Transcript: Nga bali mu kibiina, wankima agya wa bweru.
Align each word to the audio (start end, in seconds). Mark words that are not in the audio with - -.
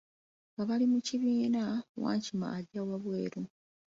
Nga 0.51 0.63
bali 0.69 0.85
mu 0.91 0.99
kibiina, 1.05 1.63
wankima 2.03 2.47
agya 2.57 2.81
wa 2.87 2.97
bweru. 3.03 3.41